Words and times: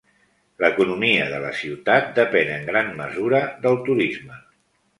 L'economia 0.61 1.27
de 1.33 1.41
la 1.43 1.51
ciutat 1.59 2.09
depèn 2.21 2.51
en 2.55 2.67
gran 2.73 2.91
mesura 3.05 3.45
del 3.67 3.81
turisme. 3.91 4.43